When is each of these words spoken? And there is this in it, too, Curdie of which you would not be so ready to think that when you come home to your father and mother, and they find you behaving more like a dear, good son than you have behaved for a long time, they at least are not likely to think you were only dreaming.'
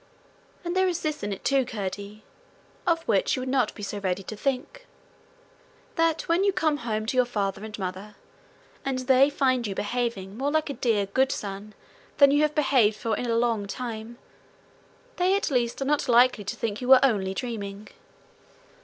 And 0.65 0.75
there 0.75 0.87
is 0.87 1.03
this 1.03 1.21
in 1.21 1.31
it, 1.31 1.45
too, 1.45 1.63
Curdie 1.63 2.23
of 2.87 3.03
which 3.03 3.35
you 3.35 3.43
would 3.43 3.49
not 3.49 3.71
be 3.75 3.83
so 3.83 3.99
ready 3.99 4.23
to 4.23 4.35
think 4.35 4.87
that 5.93 6.23
when 6.23 6.43
you 6.43 6.51
come 6.51 6.77
home 6.77 7.05
to 7.05 7.15
your 7.15 7.25
father 7.27 7.63
and 7.63 7.77
mother, 7.77 8.15
and 8.83 8.97
they 9.05 9.29
find 9.29 9.67
you 9.67 9.75
behaving 9.75 10.35
more 10.39 10.49
like 10.49 10.71
a 10.71 10.73
dear, 10.73 11.05
good 11.05 11.31
son 11.31 11.75
than 12.17 12.31
you 12.31 12.41
have 12.41 12.55
behaved 12.55 12.97
for 12.97 13.13
a 13.13 13.23
long 13.25 13.67
time, 13.67 14.17
they 15.17 15.35
at 15.37 15.51
least 15.51 15.79
are 15.83 15.85
not 15.85 16.09
likely 16.09 16.43
to 16.45 16.55
think 16.55 16.81
you 16.81 16.87
were 16.87 17.05
only 17.05 17.35
dreaming.' 17.35 17.87